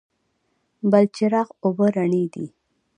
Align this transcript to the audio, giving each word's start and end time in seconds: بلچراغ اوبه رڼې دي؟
بلچراغ 0.91 1.47
اوبه 1.63 1.87
رڼې 1.95 2.23
دي؟ 2.33 2.45